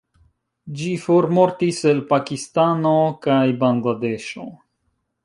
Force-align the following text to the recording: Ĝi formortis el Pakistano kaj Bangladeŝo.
Ĝi 0.79 0.93
formortis 1.01 1.81
el 1.91 2.01
Pakistano 2.13 2.95
kaj 3.27 3.39
Bangladeŝo. 3.61 4.49